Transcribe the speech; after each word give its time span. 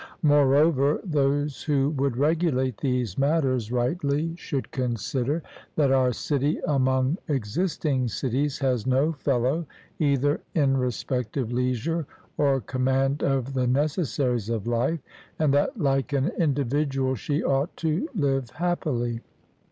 Moreover, 0.23 0.99
those 1.03 1.61
who 1.61 1.91
would 1.91 2.17
regulate 2.17 2.77
these 2.79 3.19
matters 3.19 3.71
rightly 3.71 4.33
should 4.35 4.71
consider, 4.71 5.43
that 5.75 5.91
our 5.91 6.11
city 6.11 6.59
among 6.67 7.19
existing 7.27 8.07
cities 8.07 8.57
has 8.57 8.87
no 8.87 9.11
fellow, 9.11 9.67
either 9.99 10.41
in 10.55 10.75
respect 10.75 11.37
of 11.37 11.51
leisure 11.51 12.07
or 12.35 12.61
command 12.61 13.21
of 13.21 13.53
the 13.53 13.67
necessaries 13.67 14.49
of 14.49 14.65
life, 14.65 15.01
and 15.37 15.53
that 15.53 15.79
like 15.79 16.13
an 16.13 16.29
individual 16.29 17.13
she 17.13 17.43
ought 17.43 17.77
to 17.77 18.09
live 18.15 18.49
happily. 18.49 19.21